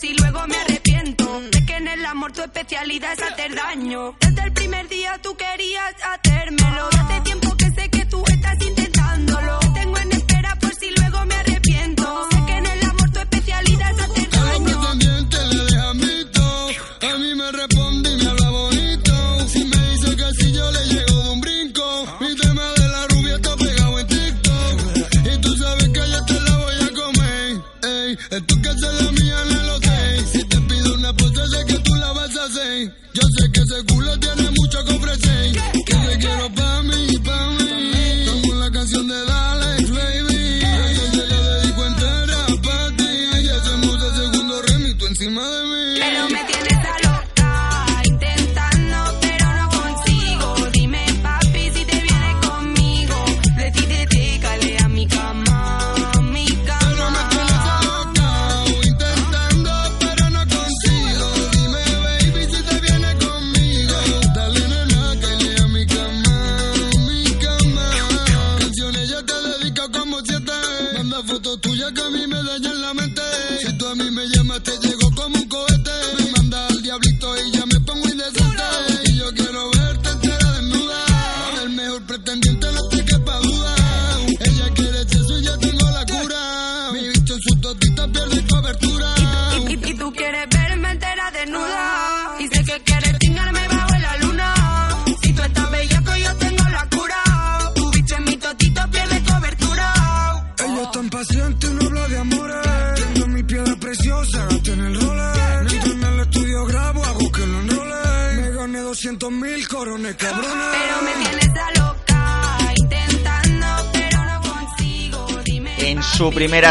[0.00, 1.42] si luego me arrepiento.
[1.52, 4.16] Sé que en el amor tu especialidad es hacer daño.
[4.20, 6.88] Desde el primer día tú querías hacérmelo.
[6.92, 9.58] Y hace tiempo que sé que tú estás intentándolo.
[9.60, 12.28] Te tengo en espera por si luego me arrepiento.
[12.30, 14.64] Sé que en el amor tu especialidad es hacer A daño.
[14.64, 16.68] pretendientes le mito.
[17.12, 19.48] A mí me responde y me habla bonito.
[19.48, 22.06] Si me dice que si yo le llego de un brinco.
[22.20, 24.74] Mi tema de la rubia está pegado en TikTok.
[25.32, 27.60] Y tú sabes que yo te la voy a comer.
[27.82, 29.10] Ey, es tu casa la
[33.12, 35.52] Yo sé que ese culo tiene mucho que ofrecer.
[35.84, 36.54] Que te quiero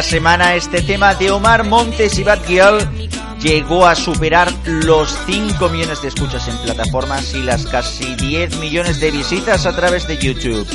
[0.09, 2.79] semana este tema de Omar Montes y Bad Gyal
[3.39, 8.99] llegó a superar los 5 millones de escuchas en plataformas y las casi 10 millones
[8.99, 10.67] de visitas a través de YouTube.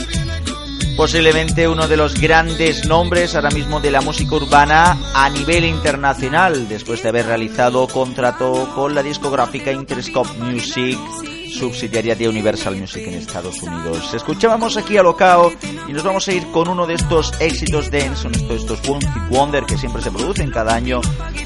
[0.97, 6.69] Posiblemente uno de los grandes nombres ahora mismo de la música urbana a nivel internacional,
[6.69, 10.97] después de haber realizado contrato con la discográfica Interscope Music,
[11.65, 14.13] subsidiaria de Universal Music en Estados Unidos.
[14.13, 15.51] Escuchábamos aquí a Locao
[15.89, 18.83] y nos vamos a ir con uno de estos éxitos dance, son estos, estos
[19.31, 21.01] Wonder que siempre se producen cada año,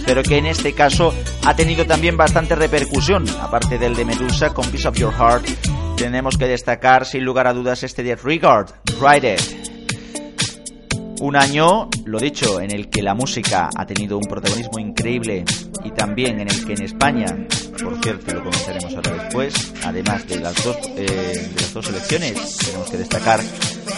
[0.05, 1.15] pero que en este caso
[1.45, 5.47] ha tenido también bastante repercusión, aparte del de Medusa con Piece of Your Heart.
[5.97, 9.68] Tenemos que destacar sin lugar a dudas este de Regard, Ride It.
[11.21, 15.45] Un año, lo dicho, en el que la música ha tenido un protagonismo increíble
[15.85, 17.27] y también en el que en España,
[17.83, 22.57] por cierto, lo comentaremos ahora después, además de las dos, eh, de las dos elecciones,
[22.59, 23.41] tenemos que destacar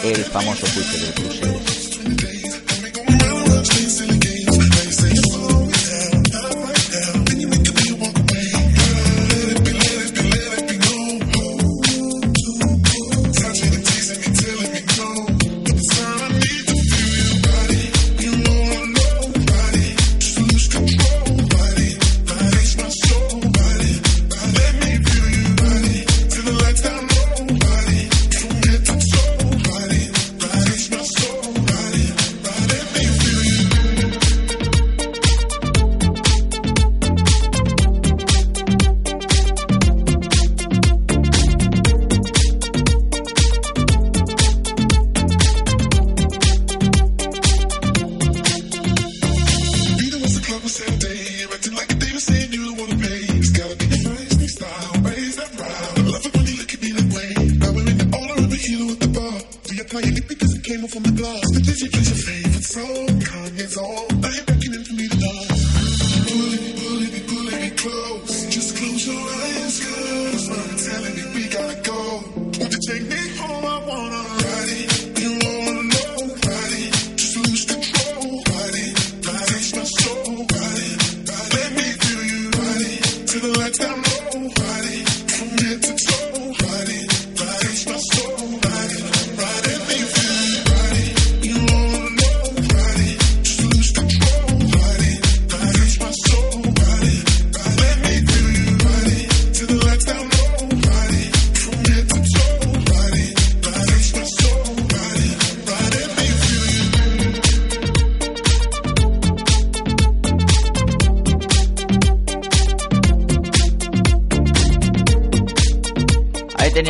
[0.02, 1.79] el famoso juicio del Bruselas.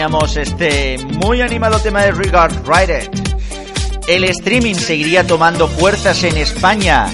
[0.01, 4.09] Teníamos este muy animado tema de Regard Ride It.
[4.09, 7.07] El streaming seguiría tomando fuerzas en España.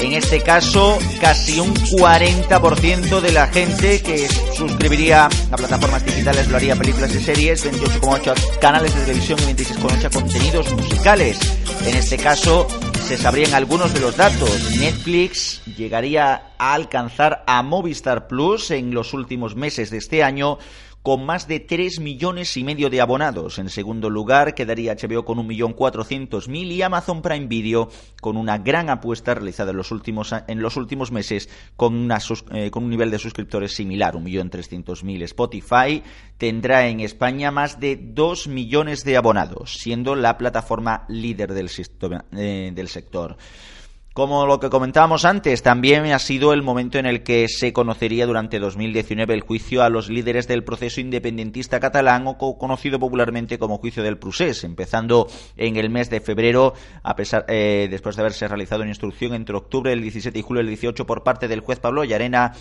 [0.00, 6.56] En este caso, casi un 40% de la gente que suscribiría a plataformas digitales lo
[6.56, 11.38] haría películas y series, 28,8 canales de televisión y 26,8 contenidos musicales.
[11.84, 12.66] En este caso,
[13.06, 14.78] se sabrían algunos de los datos.
[14.78, 20.58] Netflix llegaría a alcanzar a Movistar Plus en los últimos meses de este año
[21.02, 23.58] con más de 3 millones y medio de abonados.
[23.58, 27.88] En segundo lugar quedaría HBO con 1.400.000 y Amazon Prime Video
[28.20, 32.18] con una gran apuesta realizada en los últimos, en los últimos meses con, una
[32.52, 35.22] eh, con un nivel de suscriptores similar, 1.300.000.
[35.22, 36.02] Spotify
[36.36, 42.24] tendrá en España más de 2 millones de abonados, siendo la plataforma líder del, sistema-
[42.32, 43.36] eh, del sector.
[44.12, 48.26] Como lo que comentábamos antes, también ha sido el momento en el que se conocería
[48.26, 53.56] durante 2019 el juicio a los líderes del proceso independentista catalán o co- conocido popularmente
[53.58, 58.22] como juicio del Prusés, empezando en el mes de febrero, a pesar, eh, después de
[58.22, 61.60] haberse realizado una instrucción entre octubre del 17 y julio del 18 por parte del
[61.60, 62.52] juez Pablo Llarena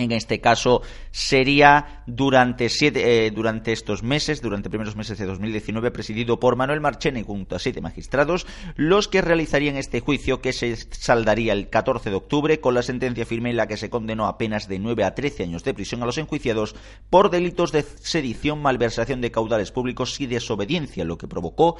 [0.00, 5.90] en este caso sería durante, siete, eh, durante estos meses, durante primeros meses de 2019,
[5.90, 8.46] presidido por Manuel Marchena y junto a siete magistrados,
[8.76, 13.26] los que realizarían este juicio que se saldaría el 14 de octubre con la sentencia
[13.26, 16.02] firme en la que se condenó a penas de 9 a 13 años de prisión
[16.02, 16.74] a los enjuiciados
[17.08, 21.76] por delitos de sedición, malversación de caudales públicos y desobediencia, lo que provocó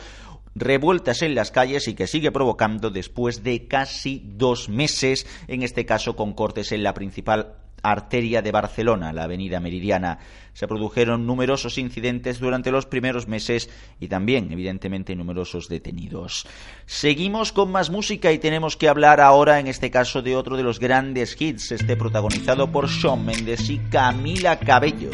[0.54, 5.86] revueltas en las calles y que sigue provocando después de casi dos meses, en este
[5.86, 10.18] caso con cortes en la principal arteria de Barcelona, la avenida Meridiana.
[10.52, 16.46] Se produjeron numerosos incidentes durante los primeros meses y también, evidentemente, numerosos detenidos.
[16.86, 20.62] Seguimos con más música y tenemos que hablar ahora, en este caso, de otro de
[20.62, 25.10] los grandes hits, este protagonizado por Shawn Mendes y Camila Cabello.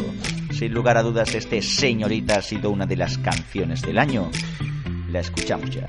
[0.50, 4.30] Sin lugar a dudas, este señorita ha sido una de las canciones del año.
[5.10, 5.86] La escuchamos ya.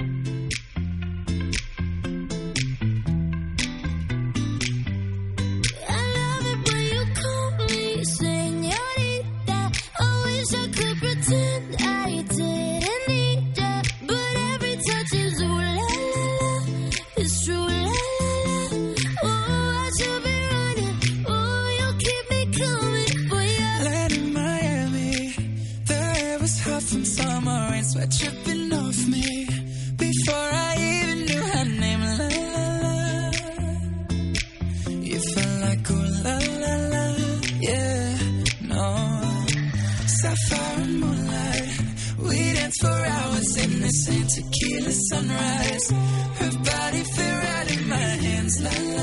[44.87, 45.91] Tequila sunrise.
[46.39, 48.96] Her body fit right in my hands, la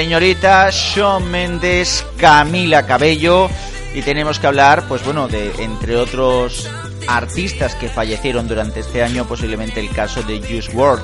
[0.00, 3.50] Señorita Shawn Mendes, Camila Cabello.
[3.94, 6.70] Y tenemos que hablar, pues bueno, de entre otros
[7.06, 11.02] artistas que fallecieron durante este año, posiblemente el caso de Juice WRLD,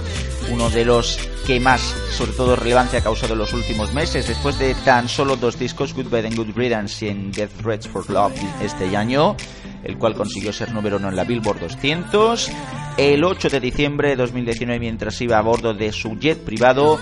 [0.51, 1.83] uno de los que más,
[2.17, 4.29] sobre todo, relevancia ha causado en los últimos meses.
[4.29, 8.09] Después de tan solo dos discos, Goodbye and Good Riddance y en Death Threats for
[8.09, 8.33] Love
[8.63, 9.37] este año,
[9.85, 12.51] el cual consiguió ser número uno en la Billboard 200.
[12.97, 16.99] El 8 de diciembre de 2019, mientras iba a bordo de su jet privado,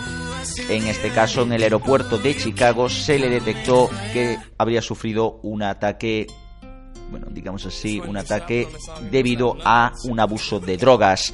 [0.59, 5.63] en este caso en el aeropuerto de Chicago, se le detectó que habría sufrido un
[5.63, 6.27] ataque,
[7.11, 8.69] bueno, digamos así, un ataque
[9.11, 11.33] debido a un abuso de drogas.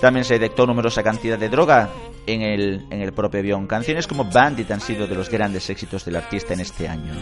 [0.00, 1.90] También se detectó numerosa cantidad de droga
[2.26, 3.66] en el, en el propio avión.
[3.66, 7.12] Canciones como Bandit han sido de los grandes éxitos del artista en este año.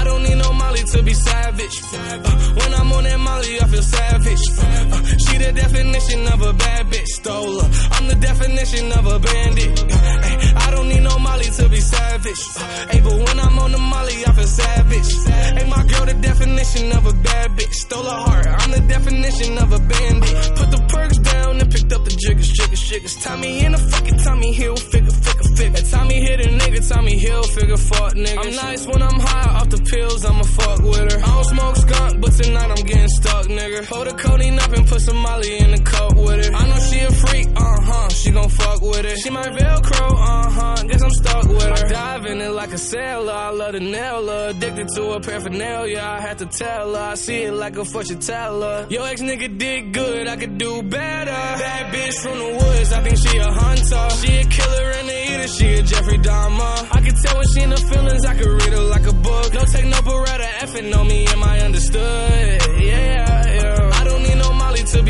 [0.00, 1.76] I don't need no Molly to be savage.
[1.92, 2.18] Uh,
[2.58, 4.44] when I'm on that Molly, I feel savage.
[4.58, 7.06] Uh, she the definition of a bad bitch.
[7.20, 7.68] Stole her.
[7.92, 9.84] I'm the definition of a bandit.
[9.92, 12.42] Uh, I don't need no Molly to be savage.
[12.90, 15.10] Hey, but when I'm on the Molly, I feel savage.
[15.26, 17.74] Hey, my girl, the definition of a bad bitch.
[17.74, 18.46] Stole her heart.
[18.46, 20.34] I'm the definition of a bandit.
[20.54, 23.16] Put the perks down and picked up the jiggers, jiggers, jiggers.
[23.16, 25.82] Tommy in a fucking Tommy Hill figure, figure, figure.
[25.90, 28.46] Tommy hit a nigga, Tommy Hill figure, fuck niggas.
[28.46, 31.18] I'm nice when I'm high off the pills, I'ma fuck with her.
[31.18, 33.84] I don't smoke skunk, but tonight I'm getting stuck, nigga.
[33.86, 36.54] Hold the codeine up and put some Molly in the cup with her.
[36.54, 38.08] I know she a freak, uh huh.
[38.10, 39.18] She gon' fuck with it.
[39.18, 40.59] She my Velcro, uh huh.
[40.88, 41.94] Guess I'm stuck with her.
[41.96, 43.32] I in it like a sailor.
[43.32, 44.48] I love to nail her.
[44.50, 46.00] Addicted to her paraphernalia.
[46.00, 47.00] I had to tell her.
[47.00, 48.86] I see it like a fortune teller.
[48.88, 50.26] Yo, ex nigga did good.
[50.28, 51.30] I could do better.
[51.30, 52.92] Bad bitch from the woods.
[52.92, 54.10] I think she a hunter.
[54.20, 55.48] She a killer and a eater.
[55.48, 56.88] She a Jeffrey Dahmer.
[56.96, 58.24] I can tell when she in the feelings.
[58.24, 59.54] I could read her like a book.
[59.54, 60.48] No take no beretta.
[60.64, 61.26] Effing on me.
[61.26, 62.62] Am I understood?
[62.80, 63.39] Yeah.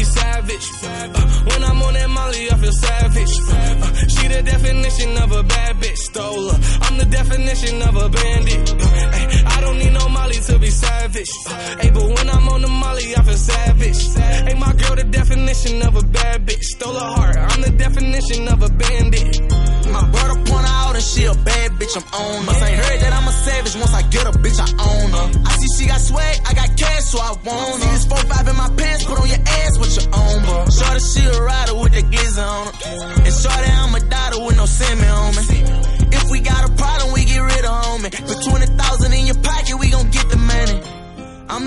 [0.01, 0.67] Be savage.
[0.83, 1.09] Uh,
[1.49, 3.35] when I'm on that Molly, I feel savage.
[3.49, 6.01] Uh, she the definition of a bad bitch.
[6.11, 6.59] Stole her.
[6.85, 8.65] I'm the definition of a bandit.
[8.71, 11.29] Uh, I don't need no Molly to be savage.
[11.81, 14.01] Hey, but when I'm on the Molly, I feel savage.
[14.17, 16.65] Hey, my girl, the definition of a bad bitch.
[16.65, 17.37] Stole her heart.
[17.37, 19.37] I'm the definition of a bandit.
[19.93, 22.67] My brother point out and she a bad bitch, I'm on her.
[22.67, 25.27] Ain't heard that I'm a savage, once I get a bitch, I own her.
[25.45, 27.99] I see she got swag, I got cash, so I want her.
[27.99, 30.57] See this 4-5 in my pants, put on your ass with your own, bro.
[30.73, 33.29] Shorty, she a rider with the glizzy on her.
[33.29, 35.50] And shorty, I'm a daughter with no semi on me.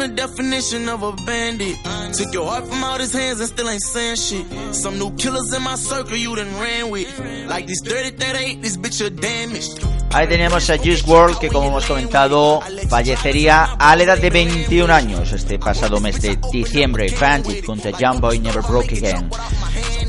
[0.04, 1.78] The definition of a bandit.
[2.14, 4.46] Took your heart from out his hands and still ain't saying shit.
[4.76, 7.08] Some new killers in my circle you done ran with.
[7.48, 9.80] Like this dirty that ain't, this bitch a damaged.
[10.12, 14.94] Ahí teníamos a Juice WRLD que como hemos comentado fallecería a la edad de 21
[14.94, 17.08] años este pasado mes de diciembre.
[17.20, 19.30] Bandit junto a Young Boy Never Broke Again.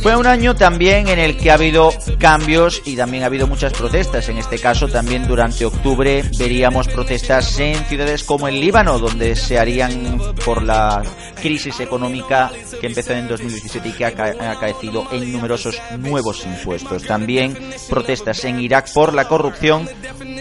[0.05, 3.73] Fue un año también en el que ha habido cambios y también ha habido muchas
[3.73, 4.29] protestas.
[4.29, 9.59] En este caso también durante octubre veríamos protestas en ciudades como el Líbano, donde se
[9.59, 11.03] harían por la
[11.41, 12.51] crisis económica
[12.83, 17.05] que empezó en 2017 y que ha ca- ha acaecido en numerosos nuevos impuestos.
[17.05, 17.57] También
[17.89, 19.89] protestas en Irak por la corrupción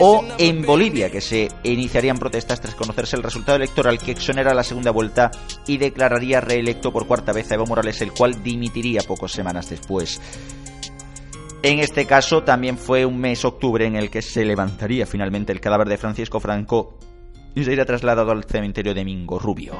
[0.01, 4.64] o en Bolivia, que se iniciarían protestas tras conocerse el resultado electoral que exonera la
[4.64, 5.32] segunda vuelta
[5.68, 10.22] y declararía reelecto por cuarta vez a Evo Morales, el cual dimitiría pocas semanas después.
[11.62, 15.62] En este caso también fue un mes octubre en el que se levantaría finalmente el
[15.62, 16.97] cadáver de Francisco Franco
[17.56, 19.74] y sería trasladado al cementerio de Mingo Rubio.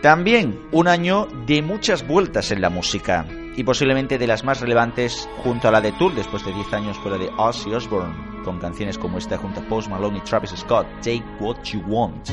[0.00, 3.26] También un año de muchas vueltas en la música
[3.56, 6.98] y posiblemente de las más relevantes junto a la de Tour después de 10 años
[6.98, 8.14] fuera de Ozzy Osbourne
[8.44, 12.30] con canciones como esta junto a Post Malone y Travis Scott, Take What You Want.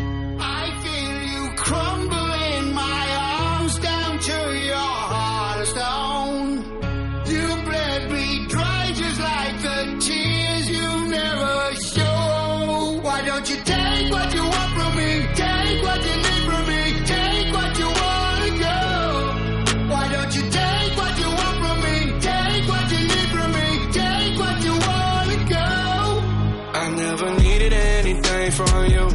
[28.55, 29.05] From you.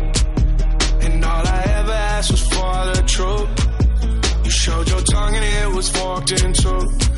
[1.00, 4.44] And all I ever asked was for the truth.
[4.44, 7.09] You showed your tongue and it was forked in two.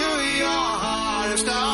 [0.00, 1.71] Arms down to your heart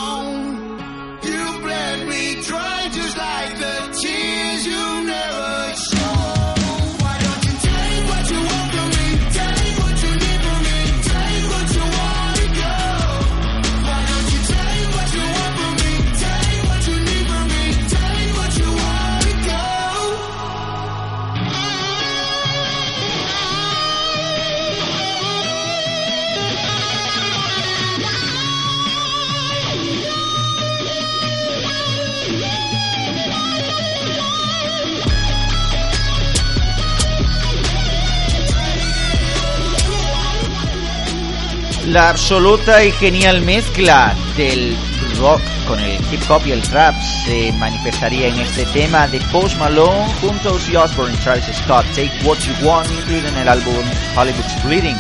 [41.99, 44.76] La absoluta y genial mezcla del
[45.18, 49.59] rock con el hip hop y el trap se manifestaría en este tema de Post
[49.59, 53.84] Malone junto a Ozzy Osbourne Travis Scott, Take What You Want, incluido en el álbum
[54.14, 54.96] Hollywood's Bleeding,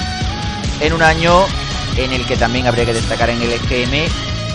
[0.80, 1.46] en un año
[1.96, 4.10] en el que también habría que destacar en el EGM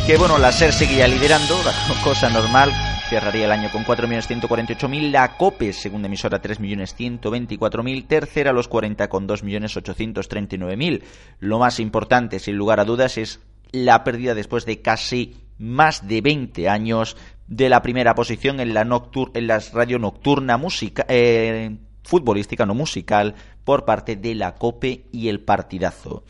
[0.06, 1.58] que bueno, la SER seguía liderando,
[2.04, 2.74] cosa normal,
[3.14, 11.04] cerraría el año con 4.148.000, la COPE, segunda emisora, 3.124.000, tercera los 40 con 2.839.000.
[11.40, 13.40] Lo más importante, sin lugar a dudas, es
[13.72, 18.84] la pérdida después de casi más de 20 años de la primera posición en la,
[18.84, 25.06] noctur en la radio nocturna música, eh, futbolística, no musical, por parte de la COPE
[25.12, 26.24] y el partidazo.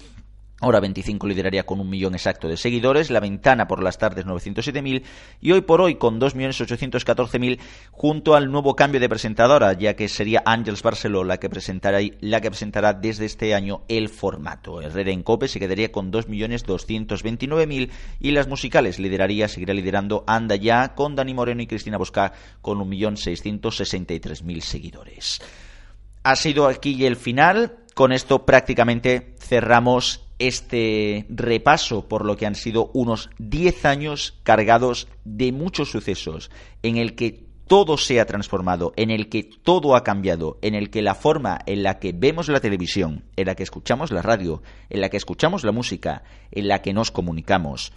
[0.66, 5.04] Hora 25 lideraría con un millón exacto de seguidores, La Ventana por las tardes 907.000
[5.42, 7.60] y hoy por hoy con 2.814.000
[7.92, 12.40] junto al nuevo cambio de presentadora, ya que sería Ángels Barceló la que, presentará, la
[12.40, 14.82] que presentará desde este año el formato.
[14.82, 17.90] Herrera en Cope se quedaría con 2.229.000
[18.22, 22.80] y las musicales lideraría, seguirá liderando Anda Ya con Dani Moreno y Cristina Bosca con
[22.80, 25.42] 1.663.000 seguidores.
[26.24, 27.80] Ha sido aquí el final.
[27.94, 35.08] Con esto prácticamente cerramos este repaso por lo que han sido unos 10 años cargados
[35.24, 40.04] de muchos sucesos en el que todo se ha transformado, en el que todo ha
[40.04, 43.64] cambiado, en el que la forma en la que vemos la televisión, en la que
[43.64, 47.94] escuchamos la radio, en la que escuchamos la música, en la que nos comunicamos,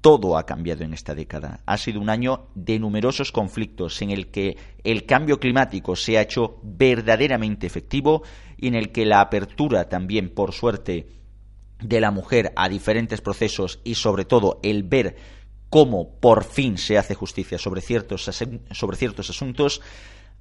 [0.00, 1.60] todo ha cambiado en esta década.
[1.64, 6.22] Ha sido un año de numerosos conflictos en el que el cambio climático se ha
[6.22, 8.22] hecho verdaderamente efectivo
[8.58, 11.06] y en el que la apertura también, por suerte,
[11.80, 15.16] de la mujer a diferentes procesos y sobre todo el ver
[15.70, 18.30] cómo por fin se hace justicia sobre ciertos,
[18.70, 19.80] sobre ciertos asuntos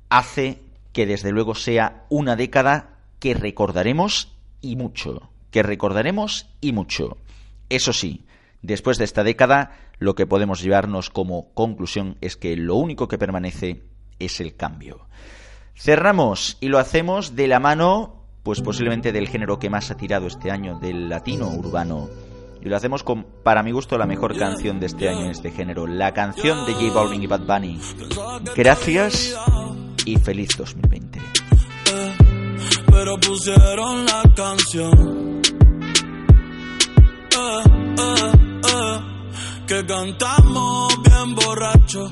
[0.09, 0.61] hace
[0.91, 7.17] que desde luego sea una década que recordaremos y mucho, que recordaremos y mucho.
[7.69, 8.25] Eso sí,
[8.61, 13.17] después de esta década lo que podemos llevarnos como conclusión es que lo único que
[13.17, 13.83] permanece
[14.19, 15.07] es el cambio.
[15.75, 20.27] Cerramos y lo hacemos de la mano pues posiblemente del género que más ha tirado
[20.27, 22.09] este año, del latino urbano.
[22.61, 25.51] Y lo hacemos con, para mi gusto, la mejor canción de este año en este
[25.51, 27.79] género, la canción de J Balvin y Bad Bunny.
[28.55, 29.35] Gracias
[30.05, 31.19] y feliz 2020.
[31.19, 31.23] Eh,
[32.89, 35.41] pero pusieron la canción.
[37.35, 37.63] Eh,
[37.97, 38.31] eh,
[38.67, 38.99] eh,
[39.67, 42.11] que cantamos bien borracho,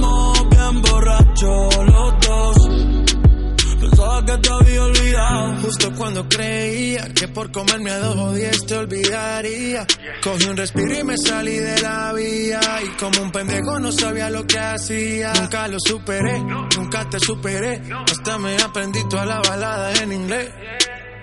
[6.01, 9.85] cuando creía que por comerme a dos o diez te olvidaría.
[10.23, 12.59] Cogí un respiro y me salí de la vía.
[12.83, 15.31] Y como un pendejo no sabía lo que hacía.
[15.33, 16.39] Nunca lo superé,
[16.75, 17.83] nunca te superé.
[18.11, 20.49] Hasta me aprendí toda la balada en inglés.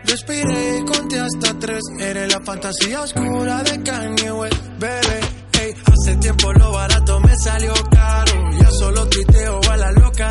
[0.05, 1.81] Respiré y conté hasta tres.
[1.99, 5.21] Eres la fantasía oscura de Kanye West, bebé.
[5.55, 8.33] Hey, hace tiempo lo barato me salió caro.
[8.61, 10.31] Ya solo tuiteo a la loca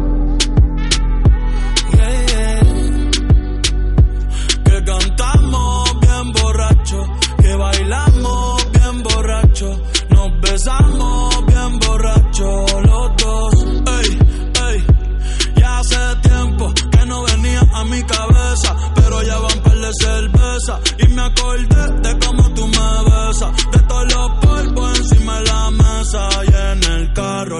[4.91, 6.97] Cantamos bien borracho,
[7.41, 13.53] que bailamos bien borracho, nos besamos bien borracho los dos.
[13.97, 14.19] Ey,
[14.67, 14.85] ey,
[15.55, 20.79] ya hace tiempo que no venía a mi cabeza, pero ya van par de cerveza
[20.97, 22.40] y me acordé de cómo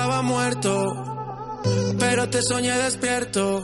[0.00, 1.60] estaba muerto,
[1.98, 3.62] pero te soñé despierto.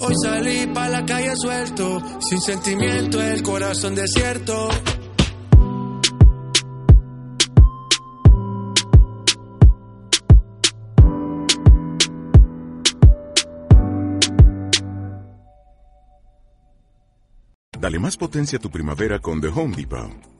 [0.00, 4.68] Hoy salí para la calle suelto, sin sentimiento, el corazón desierto.
[17.78, 20.39] Dale más potencia a tu primavera con The Home Depot.